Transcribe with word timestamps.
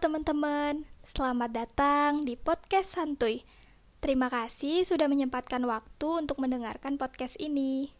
teman-teman, 0.00 0.88
selamat 1.04 1.52
datang 1.52 2.24
di 2.24 2.40
podcast 2.40 2.96
Santuy. 2.96 3.44
Terima 4.00 4.32
kasih 4.32 4.88
sudah 4.88 5.12
menyempatkan 5.12 5.60
waktu 5.68 6.24
untuk 6.24 6.40
mendengarkan 6.40 6.96
podcast 6.96 7.36
ini. 7.36 7.92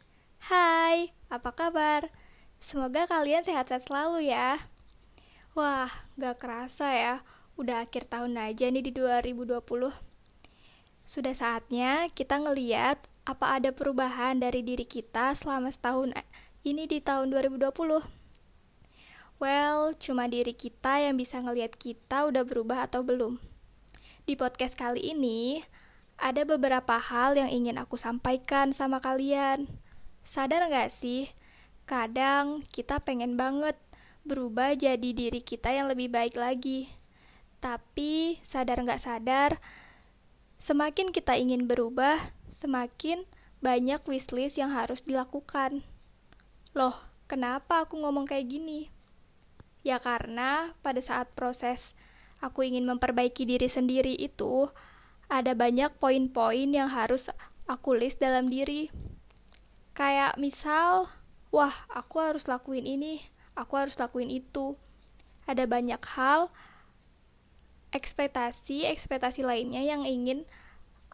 Hai, 0.49 1.13
apa 1.29 1.53
kabar? 1.53 2.09
Semoga 2.57 3.05
kalian 3.05 3.45
sehat-sehat 3.45 3.85
selalu 3.85 4.33
ya. 4.33 4.57
Wah, 5.53 5.93
gak 6.17 6.41
kerasa 6.41 6.89
ya, 6.89 7.15
udah 7.61 7.85
akhir 7.85 8.09
tahun 8.09 8.41
aja 8.41 8.73
nih 8.73 8.89
di 8.89 8.97
2020. 8.97 9.61
Sudah 11.05 11.35
saatnya 11.37 12.09
kita 12.17 12.49
ngeliat 12.49 12.97
apa 13.29 13.61
ada 13.61 13.77
perubahan 13.77 14.41
dari 14.41 14.65
diri 14.65 14.89
kita 14.89 15.37
selama 15.37 15.69
setahun 15.69 16.17
ini 16.65 16.89
di 16.89 17.05
tahun 17.05 17.29
2020. 17.29 18.18
Well, 19.39 19.95
cuma 20.03 20.27
diri 20.27 20.51
kita 20.51 20.99
yang 20.99 21.15
bisa 21.15 21.39
ngelihat 21.39 21.79
kita 21.79 22.27
udah 22.27 22.43
berubah 22.43 22.91
atau 22.91 23.07
belum. 23.07 23.39
Di 24.27 24.35
podcast 24.35 24.75
kali 24.75 25.15
ini, 25.15 25.63
ada 26.19 26.43
beberapa 26.43 26.99
hal 26.99 27.39
yang 27.39 27.47
ingin 27.47 27.79
aku 27.79 27.95
sampaikan 27.95 28.75
sama 28.75 28.99
kalian. 28.99 29.71
Sadar 30.27 30.67
gak 30.67 30.91
sih? 30.91 31.31
Kadang 31.87 32.67
kita 32.75 32.99
pengen 32.99 33.39
banget 33.39 33.79
berubah 34.27 34.75
jadi 34.75 35.15
diri 35.15 35.39
kita 35.39 35.71
yang 35.71 35.87
lebih 35.87 36.11
baik 36.11 36.35
lagi. 36.35 36.91
Tapi, 37.63 38.43
sadar 38.43 38.83
gak 38.83 39.07
sadar, 39.07 39.63
semakin 40.59 41.15
kita 41.15 41.39
ingin 41.39 41.71
berubah, 41.71 42.19
semakin 42.51 43.23
banyak 43.63 44.03
wishlist 44.03 44.59
yang 44.59 44.75
harus 44.75 45.07
dilakukan. 45.07 45.87
Loh, 46.75 46.99
kenapa 47.31 47.87
aku 47.87 48.03
ngomong 48.03 48.27
kayak 48.27 48.51
gini? 48.51 48.98
Ya 49.89 49.97
karena 49.97 50.77
pada 50.85 51.01
saat 51.01 51.33
proses 51.33 51.97
aku 52.45 52.61
ingin 52.61 52.85
memperbaiki 52.85 53.49
diri 53.49 53.73
sendiri 53.73 54.13
itu 54.13 54.69
ada 55.33 55.57
banyak 55.57 55.97
poin-poin 55.97 56.69
yang 56.69 56.93
harus 56.93 57.33
aku 57.65 57.97
list 57.97 58.21
dalam 58.21 58.53
diri. 58.53 58.93
Kayak 59.97 60.37
misal, 60.37 61.09
wah 61.49 61.73
aku 61.89 62.21
harus 62.21 62.45
lakuin 62.53 62.85
ini, 62.85 63.25
aku 63.57 63.81
harus 63.81 63.97
lakuin 63.97 64.29
itu. 64.29 64.77
Ada 65.49 65.65
banyak 65.65 66.05
hal, 66.05 66.53
ekspektasi-ekspektasi 67.89 69.41
lainnya 69.41 69.81
yang 69.81 70.05
ingin 70.05 70.45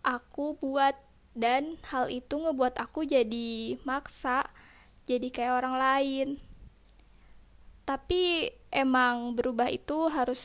aku 0.02 0.58
buat 0.58 0.98
dan 1.38 1.78
hal 1.94 2.10
itu 2.10 2.42
ngebuat 2.42 2.82
aku 2.82 3.06
jadi 3.06 3.78
maksa, 3.86 4.42
jadi 5.06 5.30
kayak 5.30 5.62
orang 5.62 5.78
lain 5.78 6.28
tapi 7.84 8.48
emang 8.72 9.36
berubah 9.36 9.68
itu 9.68 10.08
harus 10.08 10.42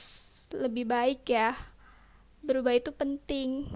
lebih 0.52 0.88
baik 0.92 1.24
ya. 1.28 1.56
Berubah 2.44 2.76
itu 2.76 2.92
penting. 2.92 3.68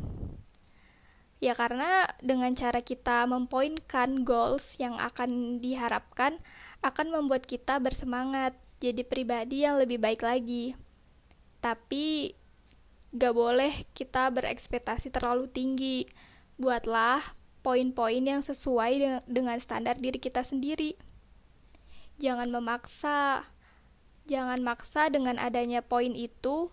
Ya 1.43 1.55
karena 1.55 2.07
dengan 2.23 2.55
cara 2.55 2.79
kita 2.79 3.27
mempoinkan 3.27 4.23
goals 4.23 4.79
yang 4.79 4.95
akan 4.95 5.59
diharapkan 5.59 6.39
akan 6.79 7.07
membuat 7.11 7.43
kita 7.43 7.79
bersemangat 7.83 8.55
jadi 8.79 9.03
pribadi 9.03 9.67
yang 9.67 9.79
lebih 9.79 9.99
baik 9.99 10.23
lagi. 10.23 10.75
Tapi 11.59 12.35
gak 13.15 13.35
boleh 13.35 13.71
kita 13.95 14.31
berekspektasi 14.31 15.11
terlalu 15.11 15.47
tinggi. 15.51 16.07
Buatlah 16.59 17.23
poin-poin 17.63 18.23
yang 18.23 18.43
sesuai 18.43 19.23
dengan 19.27 19.55
standar 19.59 19.95
diri 19.99 20.19
kita 20.19 20.43
sendiri 20.43 21.12
jangan 22.23 22.47
memaksa 22.47 23.43
Jangan 24.23 24.63
maksa 24.63 25.11
dengan 25.11 25.35
adanya 25.35 25.83
poin 25.83 26.15
itu, 26.15 26.71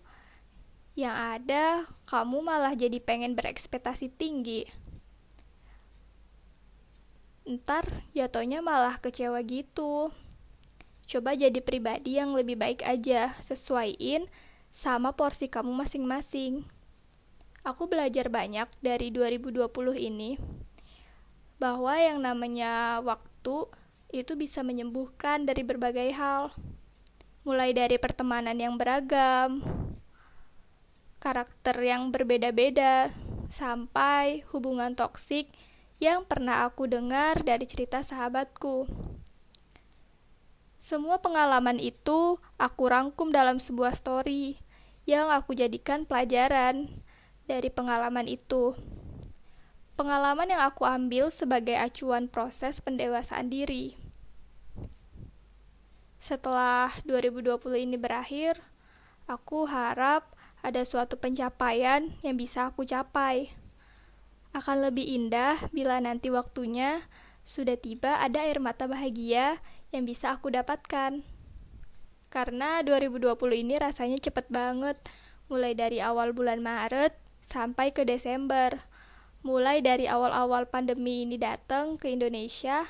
yang 0.95 1.11
ada 1.11 1.83
kamu 2.07 2.39
malah 2.39 2.71
jadi 2.71 2.95
pengen 3.03 3.35
berekspektasi 3.35 4.07
tinggi. 4.15 4.63
Ntar 7.43 7.83
jatuhnya 8.15 8.63
malah 8.63 8.95
kecewa 9.03 9.43
gitu. 9.43 10.15
Coba 11.11 11.35
jadi 11.35 11.59
pribadi 11.59 12.15
yang 12.15 12.31
lebih 12.31 12.55
baik 12.55 12.87
aja, 12.87 13.35
sesuaiin 13.43 14.31
sama 14.71 15.11
porsi 15.11 15.51
kamu 15.51 15.75
masing-masing. 15.75 16.63
Aku 17.67 17.91
belajar 17.91 18.31
banyak 18.31 18.71
dari 18.79 19.11
2020 19.11 19.67
ini, 19.99 20.39
bahwa 21.59 21.99
yang 21.99 22.23
namanya 22.23 23.03
waktu 23.03 23.67
itu 24.11 24.35
bisa 24.35 24.61
menyembuhkan 24.61 25.47
dari 25.47 25.63
berbagai 25.63 26.11
hal 26.13 26.51
mulai 27.41 27.73
dari 27.73 27.97
pertemanan 27.97 28.53
yang 28.53 28.77
beragam, 28.77 29.65
karakter 31.17 31.73
yang 31.81 32.13
berbeda-beda, 32.13 33.09
sampai 33.49 34.45
hubungan 34.53 34.93
toksik 34.93 35.49
yang 35.97 36.21
pernah 36.25 36.69
aku 36.69 36.85
dengar 36.85 37.41
dari 37.41 37.65
cerita 37.65 38.05
sahabatku. 38.05 38.85
Semua 40.81 41.21
pengalaman 41.21 41.77
itu 41.77 42.41
aku 42.57 42.83
rangkum 42.89 43.29
dalam 43.29 43.61
sebuah 43.61 43.93
story 43.93 44.57
yang 45.05 45.29
aku 45.29 45.53
jadikan 45.53 46.05
pelajaran 46.09 46.89
dari 47.45 47.69
pengalaman 47.69 48.25
itu. 48.25 48.73
Pengalaman 49.99 50.47
yang 50.47 50.63
aku 50.63 50.87
ambil 50.87 51.27
sebagai 51.27 51.75
acuan 51.75 52.31
proses 52.31 52.79
pendewasaan 52.79 53.51
diri. 53.51 53.99
Setelah 56.21 56.93
2020 57.03 57.59
ini 57.81 57.97
berakhir, 57.97 58.61
aku 59.25 59.67
harap 59.67 60.31
ada 60.61 60.85
suatu 60.85 61.17
pencapaian 61.17 62.07
yang 62.21 62.37
bisa 62.37 62.69
aku 62.69 62.85
capai. 62.85 63.49
Akan 64.53 64.85
lebih 64.85 65.03
indah 65.03 65.57
bila 65.73 65.97
nanti 65.97 66.29
waktunya 66.29 67.01
sudah 67.41 67.73
tiba 67.73 68.21
ada 68.21 68.45
air 68.45 68.61
mata 68.61 68.85
bahagia 68.85 69.57
yang 69.89 70.05
bisa 70.05 70.29
aku 70.29 70.53
dapatkan. 70.53 71.25
Karena 72.31 72.79
2020 72.85 73.35
ini 73.59 73.75
rasanya 73.75 74.15
cepet 74.21 74.47
banget, 74.47 74.95
mulai 75.51 75.75
dari 75.75 75.99
awal 75.99 76.31
bulan 76.31 76.63
Maret 76.63 77.11
sampai 77.49 77.91
ke 77.91 78.07
Desember. 78.07 78.77
Mulai 79.41 79.81
dari 79.81 80.05
awal-awal 80.05 80.69
pandemi 80.69 81.25
ini 81.25 81.33
datang 81.33 81.97
ke 81.97 82.13
Indonesia, 82.13 82.85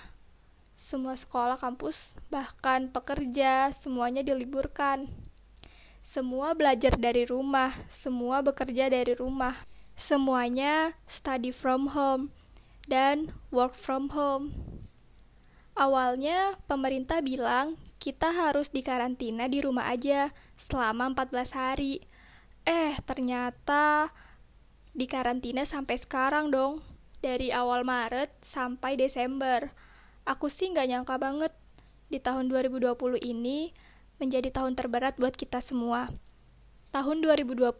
semua 0.75 1.15
sekolah, 1.15 1.55
kampus, 1.55 2.19
bahkan 2.27 2.91
pekerja, 2.91 3.71
semuanya 3.71 4.19
diliburkan. 4.19 5.07
Semua 6.03 6.51
belajar 6.51 6.99
dari 6.99 7.23
rumah, 7.23 7.71
semua 7.87 8.43
bekerja 8.43 8.91
dari 8.91 9.15
rumah. 9.15 9.55
Semuanya 9.95 10.97
study 11.07 11.55
from 11.55 11.95
home 11.95 12.35
dan 12.83 13.31
work 13.53 13.77
from 13.77 14.11
home. 14.11 14.51
Awalnya 15.77 16.59
pemerintah 16.67 17.23
bilang 17.23 17.79
kita 17.95 18.27
harus 18.33 18.73
dikarantina 18.73 19.47
di 19.47 19.63
rumah 19.63 19.87
aja 19.87 20.35
selama 20.59 21.15
14 21.15 21.53
hari. 21.55 22.03
Eh, 22.67 22.97
ternyata 23.05 24.11
dikarantina 24.97 25.63
sampai 25.67 25.99
sekarang 25.99 26.51
dong. 26.51 26.83
Dari 27.21 27.53
awal 27.53 27.85
Maret 27.85 28.33
sampai 28.41 28.97
Desember 28.97 29.69
aku 30.25 30.49
sih 30.49 30.69
nggak 30.69 30.87
nyangka 30.89 31.15
banget 31.17 31.53
di 32.09 32.17
tahun 32.21 32.49
2020 32.49 32.97
ini 33.21 33.73
menjadi 34.21 34.53
tahun 34.53 34.77
terberat 34.77 35.17
buat 35.17 35.33
kita 35.33 35.61
semua. 35.61 36.11
Tahun 36.91 37.17
2020 37.23 37.71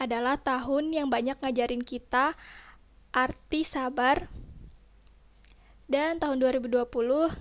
adalah 0.00 0.40
tahun 0.40 0.96
yang 0.96 1.12
banyak 1.12 1.38
ngajarin 1.38 1.84
kita 1.84 2.32
arti 3.12 3.66
sabar 3.66 4.30
dan 5.90 6.22
tahun 6.22 6.38
2020 6.38 6.86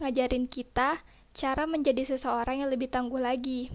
ngajarin 0.01 0.45
kita 0.49 0.99
cara 1.31 1.63
menjadi 1.69 2.03
seseorang 2.03 2.65
yang 2.65 2.69
lebih 2.73 2.89
tangguh 2.89 3.21
lagi. 3.21 3.69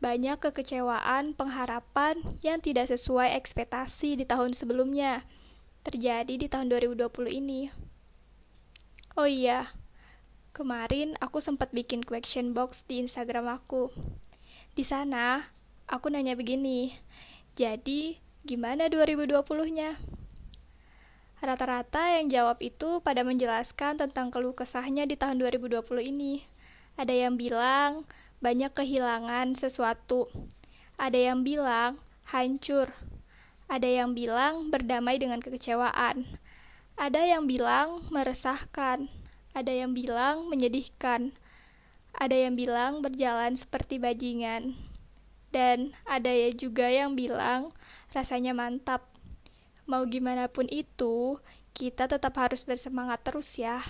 Banyak 0.00 0.40
kekecewaan, 0.40 1.36
pengharapan 1.36 2.16
yang 2.40 2.64
tidak 2.64 2.88
sesuai 2.88 3.36
ekspektasi 3.36 4.16
di 4.16 4.24
tahun 4.24 4.56
sebelumnya 4.56 5.28
terjadi 5.84 6.40
di 6.40 6.48
tahun 6.48 6.72
2020 6.72 7.28
ini. 7.28 7.68
Oh 9.20 9.28
iya, 9.28 9.68
kemarin 10.56 11.20
aku 11.20 11.44
sempat 11.44 11.76
bikin 11.76 12.00
question 12.00 12.56
box 12.56 12.88
di 12.88 13.04
Instagram 13.04 13.60
aku. 13.60 13.92
Di 14.72 14.88
sana, 14.88 15.44
aku 15.84 16.08
nanya 16.08 16.32
begini, 16.32 16.96
jadi 17.52 18.16
gimana 18.48 18.88
2020-nya? 18.88 20.00
Rata-rata 21.44 22.16
yang 22.16 22.32
jawab 22.32 22.60
itu 22.64 23.04
pada 23.04 23.20
menjelaskan 23.20 24.00
tentang 24.00 24.32
keluh 24.32 24.56
kesahnya 24.56 25.04
di 25.04 25.20
tahun 25.20 25.40
2020 25.44 25.84
ini. 26.08 26.44
Ada 26.96 27.12
yang 27.16 27.36
bilang 27.36 28.08
banyak 28.40 28.72
kehilangan 28.72 29.52
sesuatu. 29.52 30.32
Ada 30.96 31.32
yang 31.32 31.44
bilang 31.44 32.00
hancur. 32.24 32.88
Ada 33.68 33.86
yang 33.86 34.16
bilang 34.16 34.72
berdamai 34.72 35.20
dengan 35.20 35.44
kekecewaan. 35.44 36.24
Ada 36.96 37.20
yang 37.24 37.44
bilang 37.44 38.04
meresahkan, 38.08 39.08
ada 39.56 39.72
yang 39.72 39.92
bilang 39.96 40.48
menyedihkan, 40.52 41.32
ada 42.16 42.36
yang 42.36 42.56
bilang 42.56 43.04
berjalan 43.04 43.56
seperti 43.56 44.00
bajingan. 44.00 44.76
Dan 45.52 45.92
ada 46.08 46.32
ya 46.32 46.50
juga 46.52 46.88
yang 46.88 47.16
bilang 47.16 47.76
rasanya 48.16 48.56
mantap. 48.56 49.04
Mau 49.84 50.06
gimana 50.08 50.48
pun 50.48 50.64
itu, 50.68 51.36
kita 51.76 52.08
tetap 52.08 52.34
harus 52.40 52.64
bersemangat 52.64 53.20
terus 53.20 53.48
ya. 53.56 53.84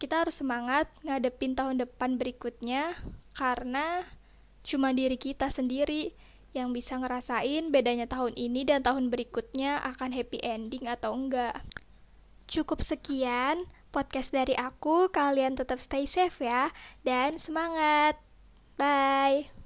Kita 0.00 0.24
harus 0.24 0.40
semangat 0.40 0.88
ngadepin 1.04 1.52
tahun 1.52 1.84
depan 1.84 2.16
berikutnya 2.16 2.96
karena 3.36 4.08
cuma 4.64 4.96
diri 4.96 5.20
kita 5.20 5.52
sendiri 5.52 6.16
yang 6.56 6.72
bisa 6.72 6.96
ngerasain 6.96 7.68
bedanya 7.68 8.08
tahun 8.08 8.32
ini 8.34 8.64
dan 8.64 8.80
tahun 8.80 9.12
berikutnya 9.12 9.84
akan 9.94 10.10
happy 10.16 10.40
ending 10.40 10.88
atau 10.88 11.12
enggak. 11.12 11.60
Cukup 12.48 12.80
sekian 12.82 13.68
podcast 13.94 14.34
dari 14.34 14.56
aku. 14.56 15.12
Kalian 15.12 15.54
tetap 15.54 15.78
stay 15.78 16.08
safe 16.08 16.42
ya 16.42 16.74
dan 17.06 17.38
semangat. 17.38 18.18
Bye. 18.80 19.59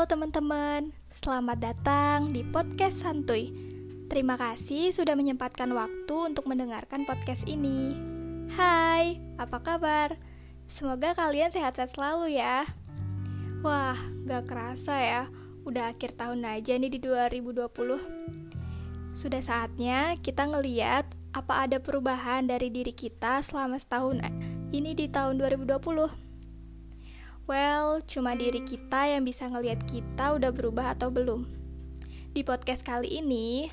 Teman-teman, 0.00 0.96
selamat 1.12 1.60
datang 1.60 2.32
di 2.32 2.40
podcast 2.40 3.04
santuy. 3.04 3.52
Terima 4.08 4.40
kasih 4.40 4.96
sudah 4.96 5.12
menyempatkan 5.12 5.68
waktu 5.76 6.16
untuk 6.16 6.48
mendengarkan 6.48 7.04
podcast 7.04 7.44
ini. 7.44 7.92
Hai, 8.56 9.20
apa 9.36 9.60
kabar? 9.60 10.16
Semoga 10.72 11.12
kalian 11.12 11.52
sehat-sehat 11.52 11.92
selalu 11.92 12.40
ya. 12.40 12.64
Wah, 13.60 14.00
gak 14.24 14.48
kerasa 14.48 14.96
ya, 14.96 15.22
udah 15.68 15.92
akhir 15.92 16.16
tahun 16.16 16.48
aja 16.48 16.80
nih 16.80 16.96
di 16.96 16.98
2020. 17.04 17.68
Sudah 19.12 19.42
saatnya 19.44 20.16
kita 20.16 20.48
ngeliat 20.48 21.04
apa 21.36 21.68
ada 21.68 21.76
perubahan 21.76 22.48
dari 22.48 22.72
diri 22.72 22.96
kita 22.96 23.44
selama 23.44 23.76
setahun 23.76 24.24
ini 24.72 24.96
di 24.96 25.12
tahun 25.12 25.36
2020. 25.36 26.29
Well, 27.50 27.98
cuma 28.06 28.38
diri 28.38 28.62
kita 28.62 29.10
yang 29.10 29.26
bisa 29.26 29.50
ngelihat 29.50 29.82
kita 29.82 30.38
udah 30.38 30.54
berubah 30.54 30.94
atau 30.94 31.10
belum. 31.10 31.50
Di 32.30 32.46
podcast 32.46 32.86
kali 32.86 33.18
ini, 33.18 33.66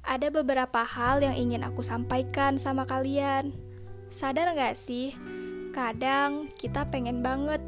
ada 0.00 0.32
beberapa 0.32 0.80
hal 0.80 1.20
yang 1.20 1.36
ingin 1.36 1.60
aku 1.60 1.84
sampaikan 1.84 2.56
sama 2.56 2.88
kalian. 2.88 3.52
Sadar 4.08 4.56
gak 4.56 4.80
sih? 4.80 5.12
Kadang 5.76 6.48
kita 6.56 6.88
pengen 6.88 7.20
banget 7.20 7.60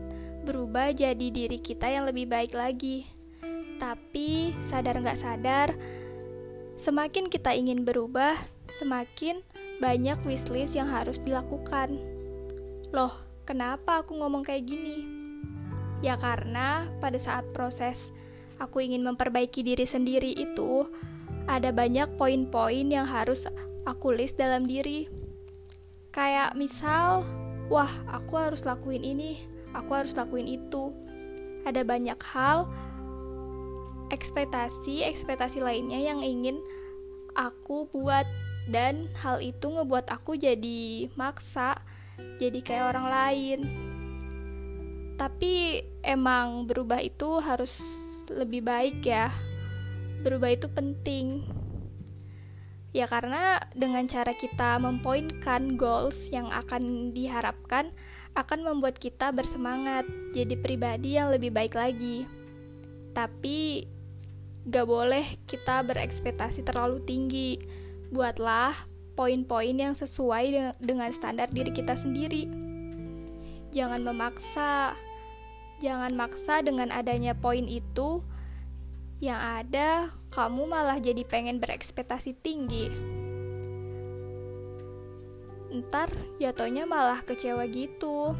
berubah 0.48 0.96
jadi 0.96 1.28
diri 1.28 1.60
kita 1.60 1.92
yang 1.92 2.08
lebih 2.08 2.24
baik 2.24 2.56
lagi. 2.56 3.04
Tapi 3.76 4.56
sadar 4.64 4.96
gak 5.04 5.20
sadar, 5.20 5.76
semakin 6.80 7.28
kita 7.28 7.52
ingin 7.52 7.84
berubah, 7.84 8.32
semakin 8.80 9.44
banyak 9.76 10.24
wishlist 10.24 10.72
yang 10.72 10.88
harus 10.88 11.20
dilakukan. 11.20 12.00
Loh, 12.96 13.12
kenapa 13.44 14.00
aku 14.00 14.16
ngomong 14.16 14.40
kayak 14.40 14.64
gini? 14.64 15.19
Ya 16.00 16.16
karena 16.16 16.88
pada 17.00 17.20
saat 17.20 17.44
proses 17.52 18.12
aku 18.56 18.84
ingin 18.84 19.04
memperbaiki 19.04 19.60
diri 19.60 19.84
sendiri 19.84 20.32
itu 20.32 20.88
ada 21.44 21.72
banyak 21.72 22.16
poin-poin 22.16 22.88
yang 22.88 23.04
harus 23.08 23.48
aku 23.84 24.12
list 24.16 24.40
dalam 24.40 24.64
diri. 24.64 25.08
Kayak 26.10 26.56
misal, 26.56 27.24
wah 27.68 27.90
aku 28.10 28.36
harus 28.36 28.64
lakuin 28.64 29.04
ini, 29.04 29.40
aku 29.76 29.92
harus 29.96 30.16
lakuin 30.16 30.48
itu. 30.48 30.92
Ada 31.68 31.84
banyak 31.84 32.18
hal, 32.32 32.64
ekspektasi-ekspektasi 34.08 35.60
lainnya 35.60 36.00
yang 36.00 36.24
ingin 36.24 36.58
aku 37.36 37.86
buat 37.92 38.24
dan 38.72 39.08
hal 39.20 39.38
itu 39.44 39.68
ngebuat 39.68 40.08
aku 40.08 40.40
jadi 40.40 41.10
maksa, 41.14 41.78
jadi 42.40 42.58
kayak 42.64 42.96
orang 42.96 43.06
lain 43.06 43.89
tapi 45.20 45.84
emang 46.00 46.64
berubah 46.64 46.96
itu 47.04 47.44
harus 47.44 47.76
lebih 48.32 48.64
baik 48.64 49.04
ya. 49.04 49.28
Berubah 50.24 50.48
itu 50.48 50.64
penting. 50.72 51.44
Ya 52.96 53.04
karena 53.04 53.60
dengan 53.76 54.08
cara 54.08 54.32
kita 54.32 54.80
mempoinkan 54.80 55.76
goals 55.76 56.32
yang 56.32 56.48
akan 56.48 57.12
diharapkan 57.12 57.92
akan 58.32 58.64
membuat 58.64 58.96
kita 58.96 59.28
bersemangat 59.28 60.08
jadi 60.32 60.56
pribadi 60.56 61.20
yang 61.20 61.28
lebih 61.28 61.52
baik 61.52 61.76
lagi. 61.76 62.24
Tapi 63.12 63.84
gak 64.72 64.88
boleh 64.88 65.26
kita 65.44 65.84
berekspektasi 65.84 66.64
terlalu 66.64 66.96
tinggi. 67.04 67.60
Buatlah 68.08 68.72
poin-poin 69.20 69.76
yang 69.76 69.92
sesuai 69.92 70.80
dengan 70.80 71.12
standar 71.12 71.52
diri 71.52 71.76
kita 71.76 71.92
sendiri. 71.92 72.48
Jangan 73.70 74.02
memaksa 74.02 74.98
Jangan 75.80 76.12
maksa 76.12 76.60
dengan 76.60 76.92
adanya 76.92 77.32
poin 77.32 77.64
itu, 77.64 78.20
yang 79.24 79.40
ada 79.40 80.12
kamu 80.28 80.68
malah 80.68 81.00
jadi 81.00 81.24
pengen 81.24 81.56
berekspektasi 81.56 82.36
tinggi. 82.44 82.92
Ntar 85.72 86.12
jatuhnya 86.36 86.84
malah 86.84 87.24
kecewa 87.24 87.64
gitu. 87.72 88.36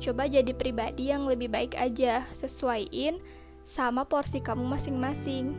Coba 0.00 0.24
jadi 0.24 0.56
pribadi 0.56 1.12
yang 1.12 1.28
lebih 1.28 1.52
baik 1.52 1.76
aja, 1.76 2.24
sesuaiin 2.32 3.20
sama 3.60 4.08
porsi 4.08 4.40
kamu 4.40 4.64
masing-masing. 4.64 5.52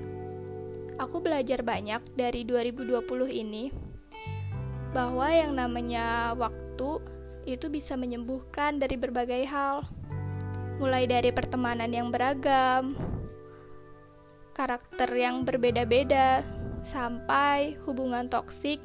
Aku 0.97 1.21
belajar 1.21 1.61
banyak 1.61 2.01
dari 2.17 2.41
2020 2.49 3.05
ini 3.29 3.69
bahwa 4.89 5.29
yang 5.29 5.53
namanya 5.53 6.33
waktu 6.33 6.97
itu 7.45 7.69
bisa 7.69 7.93
menyembuhkan 7.93 8.81
dari 8.81 8.97
berbagai 8.97 9.45
hal 9.45 9.85
mulai 10.79 11.05
dari 11.11 11.35
pertemanan 11.35 11.91
yang 11.91 12.07
beragam, 12.07 12.95
karakter 14.55 15.11
yang 15.11 15.43
berbeda-beda, 15.43 16.39
sampai 16.81 17.75
hubungan 17.83 18.31
toksik 18.31 18.79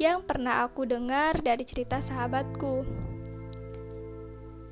yang 0.00 0.24
pernah 0.24 0.64
aku 0.64 0.88
dengar 0.88 1.36
dari 1.44 1.62
cerita 1.68 2.00
sahabatku. 2.00 2.82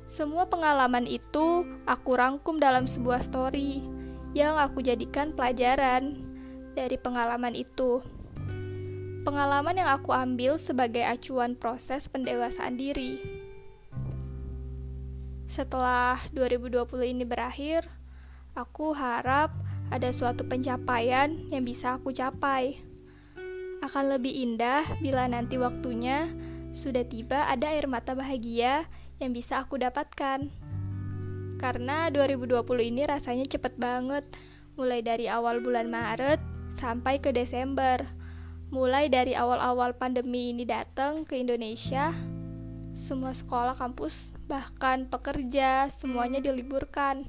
Semua 0.03 0.49
pengalaman 0.49 1.07
itu 1.07 1.63
aku 1.87 2.11
rangkum 2.17 2.59
dalam 2.59 2.89
sebuah 2.89 3.23
story 3.23 3.79
yang 4.33 4.57
aku 4.57 4.81
jadikan 4.81 5.31
pelajaran 5.31 6.17
dari 6.73 6.97
pengalaman 6.97 7.53
itu. 7.53 8.01
Pengalaman 9.23 9.79
yang 9.79 9.87
aku 9.87 10.11
ambil 10.11 10.59
sebagai 10.59 11.05
acuan 11.05 11.55
proses 11.55 12.11
pendewasaan 12.11 12.75
diri. 12.75 13.42
Setelah 15.53 16.17
2020 16.33 17.13
ini 17.13 17.29
berakhir, 17.29 17.85
aku 18.57 18.97
harap 18.97 19.53
ada 19.93 20.09
suatu 20.09 20.49
pencapaian 20.49 21.29
yang 21.53 21.61
bisa 21.61 21.93
aku 21.93 22.09
capai. 22.09 22.81
Akan 23.85 24.09
lebih 24.09 24.33
indah 24.33 24.81
bila 24.97 25.29
nanti 25.29 25.61
waktunya 25.61 26.25
sudah 26.73 27.05
tiba 27.05 27.45
ada 27.45 27.69
air 27.69 27.85
mata 27.85 28.17
bahagia 28.17 28.89
yang 29.21 29.29
bisa 29.29 29.61
aku 29.61 29.77
dapatkan. 29.77 30.49
Karena 31.61 32.09
2020 32.09 32.65
ini 32.89 33.05
rasanya 33.05 33.45
cepet 33.45 33.77
banget, 33.77 34.25
mulai 34.73 35.05
dari 35.05 35.29
awal 35.29 35.61
bulan 35.61 35.85
Maret 35.85 36.41
sampai 36.81 37.21
ke 37.21 37.29
Desember. 37.29 38.01
Mulai 38.73 39.05
dari 39.05 39.37
awal-awal 39.37 40.01
pandemi 40.01 40.49
ini 40.49 40.65
datang 40.65 41.29
ke 41.29 41.37
Indonesia, 41.37 42.09
semua 42.93 43.33
sekolah, 43.33 43.73
kampus, 43.73 44.37
bahkan 44.45 45.09
pekerja, 45.09 45.89
semuanya 45.89 46.37
diliburkan. 46.37 47.25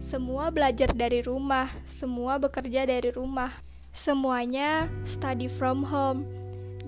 Semua 0.00 0.48
belajar 0.48 0.90
dari 0.96 1.20
rumah, 1.20 1.68
semua 1.84 2.40
bekerja 2.40 2.88
dari 2.88 3.12
rumah. 3.12 3.52
Semuanya 3.92 4.88
study 5.04 5.52
from 5.52 5.84
home 5.84 6.24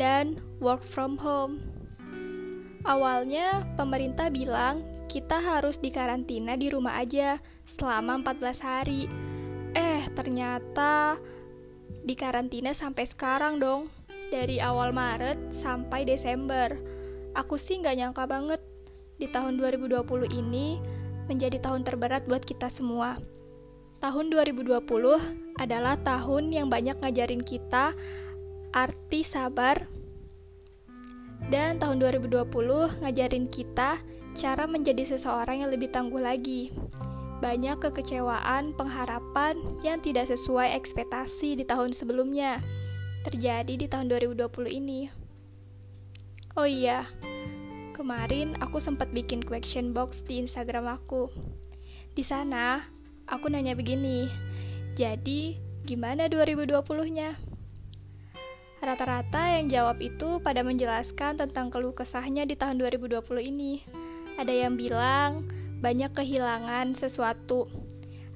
dan 0.00 0.41
work 0.64 0.81
from 0.81 1.21
home. 1.21 1.61
Awalnya 2.88 3.69
pemerintah 3.76 4.33
bilang 4.33 4.81
kita 5.07 5.37
harus 5.38 5.76
dikarantina 5.76 6.57
di 6.57 6.73
rumah 6.73 6.97
aja 6.97 7.38
selama 7.69 8.25
14 8.25 8.64
hari. 8.64 9.07
Eh, 9.76 10.09
ternyata 10.17 11.21
dikarantina 12.00 12.73
sampai 12.73 13.05
sekarang 13.05 13.61
dong. 13.61 13.93
Dari 14.33 14.59
awal 14.59 14.91
Maret 14.91 15.53
sampai 15.53 16.09
Desember 16.09 16.94
Aku 17.35 17.59
sih 17.59 17.83
nggak 17.83 17.99
nyangka 17.99 18.25
banget 18.31 18.62
di 19.19 19.26
tahun 19.26 19.59
2020 19.59 20.07
ini 20.31 20.79
menjadi 21.26 21.59
tahun 21.59 21.83
terberat 21.83 22.31
buat 22.31 22.47
kita 22.47 22.71
semua. 22.71 23.19
Tahun 23.99 24.31
2020 24.31 24.79
adalah 25.59 25.99
tahun 25.99 26.55
yang 26.55 26.71
banyak 26.71 26.95
ngajarin 27.03 27.43
kita 27.43 27.91
arti 28.71 29.26
sabar 29.26 29.87
dan 31.50 31.83
tahun 31.83 31.99
2020 32.23 32.47
ngajarin 33.03 33.47
kita 33.50 33.99
cara 34.35 34.64
menjadi 34.71 35.03
seseorang 35.14 35.67
yang 35.67 35.71
lebih 35.75 35.91
tangguh 35.91 36.23
lagi. 36.23 36.71
Banyak 37.43 37.83
kekecewaan, 37.83 38.79
pengharapan 38.79 39.59
yang 39.83 39.99
tidak 39.99 40.31
sesuai 40.31 40.71
ekspektasi 40.79 41.59
di 41.59 41.64
tahun 41.67 41.91
sebelumnya 41.91 42.62
terjadi 43.26 43.75
di 43.75 43.87
tahun 43.91 44.07
2020 44.07 44.71
ini. 44.71 45.24
Oh 46.54 46.70
iya, 46.70 47.02
kemarin 47.99 48.54
aku 48.62 48.78
sempat 48.78 49.11
bikin 49.11 49.42
question 49.42 49.90
box 49.90 50.23
di 50.23 50.38
Instagram 50.38 50.87
aku. 50.87 51.26
Di 52.14 52.23
sana, 52.23 52.78
aku 53.26 53.50
nanya 53.50 53.75
begini, 53.75 54.30
jadi 54.94 55.58
gimana 55.82 56.30
2020-nya? 56.30 57.34
Rata-rata 58.78 59.58
yang 59.58 59.66
jawab 59.66 59.99
itu 59.99 60.38
pada 60.46 60.62
menjelaskan 60.62 61.42
tentang 61.42 61.75
keluh 61.75 61.90
kesahnya 61.90 62.46
di 62.46 62.54
tahun 62.54 62.78
2020 62.87 63.18
ini. 63.50 63.82
Ada 64.38 64.54
yang 64.54 64.78
bilang 64.78 65.50
banyak 65.82 66.14
kehilangan 66.14 66.94
sesuatu. 66.94 67.66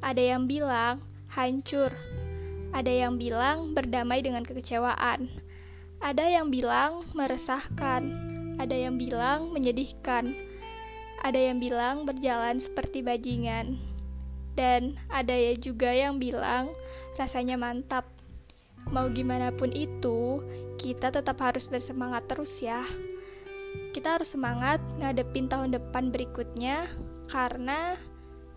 Ada 0.02 0.34
yang 0.34 0.50
bilang 0.50 1.06
hancur. 1.30 1.94
Ada 2.74 3.06
yang 3.06 3.14
bilang 3.14 3.78
berdamai 3.78 4.26
dengan 4.26 4.42
kekecewaan. 4.42 5.30
Ada 5.98 6.30
yang 6.30 6.54
bilang 6.54 7.02
meresahkan. 7.14 8.02
Ada 8.58 8.74
yang 8.74 8.98
bilang 8.98 9.50
menyedihkan. 9.50 10.34
Ada 11.22 11.50
yang 11.50 11.58
bilang 11.58 12.06
berjalan 12.06 12.62
seperti 12.62 13.02
bajingan 13.02 13.74
dan 14.58 14.98
ada 15.06 15.38
ya 15.38 15.54
juga 15.54 15.94
yang 15.94 16.18
bilang 16.18 16.74
rasanya 17.14 17.54
mantap. 17.54 18.10
Mau 18.90 19.06
gimana 19.10 19.54
pun 19.54 19.70
itu, 19.70 20.42
kita 20.78 21.14
tetap 21.14 21.38
harus 21.38 21.70
bersemangat 21.70 22.26
terus 22.26 22.58
ya. 22.58 22.82
Kita 23.94 24.18
harus 24.18 24.34
semangat 24.34 24.82
ngadepin 24.98 25.46
tahun 25.46 25.78
depan 25.78 26.10
berikutnya 26.10 26.90
karena 27.30 27.94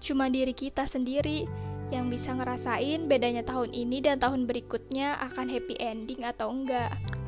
cuma 0.02 0.30
diri 0.34 0.58
kita 0.58 0.90
sendiri 0.90 1.46
yang 1.94 2.10
bisa 2.10 2.34
ngerasain 2.34 3.06
bedanya 3.06 3.46
tahun 3.46 3.70
ini 3.70 4.02
dan 4.02 4.18
tahun 4.18 4.50
berikutnya 4.50 5.22
akan 5.22 5.52
happy 5.52 5.78
ending 5.78 6.26
atau 6.26 6.50
enggak. 6.50 7.21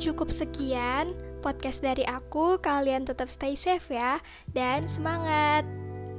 Cukup 0.00 0.32
sekian 0.32 1.14
podcast 1.44 1.84
dari 1.84 2.08
aku. 2.08 2.56
Kalian 2.64 3.04
tetap 3.04 3.28
stay 3.28 3.52
safe 3.54 3.92
ya 3.92 4.24
dan 4.50 4.88
semangat. 4.88 5.68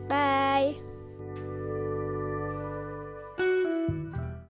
Bye. 0.05 0.84